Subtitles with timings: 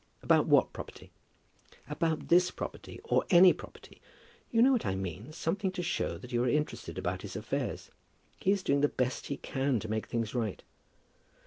[0.23, 1.11] "About what property?"
[1.87, 4.01] "About this property, or any property;
[4.49, 7.91] you know what I mean; something to show that you are interested about his affairs.
[8.39, 10.63] He is doing the best he can to make things right."